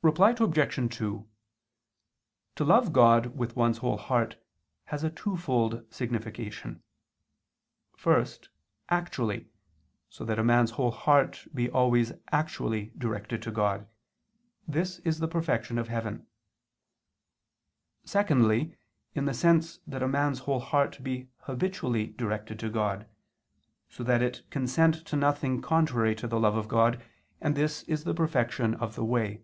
Reply 0.00 0.30
Obj. 0.38 0.94
2: 0.98 1.28
To 2.54 2.64
love 2.64 2.92
God 2.92 3.36
with 3.36 3.56
one's 3.56 3.78
whole 3.78 3.96
heart 3.96 4.36
has 4.84 5.02
a 5.02 5.10
twofold 5.10 5.84
signification. 5.92 6.84
First, 7.96 8.48
actually, 8.90 9.48
so 10.08 10.24
that 10.24 10.38
a 10.38 10.44
man's 10.44 10.70
whole 10.70 10.92
heart 10.92 11.48
be 11.52 11.68
always 11.68 12.12
actually 12.30 12.92
directed 12.96 13.42
to 13.42 13.50
God: 13.50 13.88
this 14.68 15.00
is 15.00 15.18
the 15.18 15.26
perfection 15.28 15.78
of 15.78 15.88
heaven. 15.88 16.26
Secondly, 18.04 18.76
in 19.14 19.24
the 19.24 19.34
sense 19.34 19.78
that 19.84 20.02
a 20.02 20.08
man's 20.08 20.38
whole 20.38 20.60
heart 20.60 21.02
be 21.02 21.28
habitually 21.40 22.06
directed 22.06 22.60
to 22.60 22.70
God, 22.70 23.06
so 23.88 24.04
that 24.04 24.22
it 24.22 24.48
consent 24.50 25.04
to 25.08 25.16
nothing 25.16 25.60
contrary 25.60 26.14
to 26.14 26.28
the 26.28 26.38
love 26.40 26.56
of 26.56 26.68
God, 26.68 27.02
and 27.40 27.56
this 27.56 27.82
is 27.82 28.04
the 28.04 28.14
perfection 28.14 28.74
of 28.76 28.94
the 28.94 29.04
way. 29.04 29.42